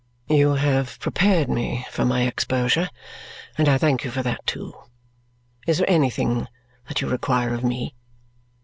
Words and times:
"You 0.29 0.55
have 0.55 0.99
prepared 0.99 1.47
me 1.47 1.85
for 1.91 2.05
my 2.05 2.23
exposure, 2.23 2.89
and 3.55 3.69
I 3.69 3.77
thank 3.77 4.03
you 4.03 4.09
for 4.09 4.23
that 4.23 4.43
too. 4.47 4.73
Is 5.67 5.77
there 5.77 5.87
anything 5.87 6.47
that 6.87 7.01
you 7.01 7.07
require 7.07 7.53
of 7.53 7.63
me? 7.63 7.93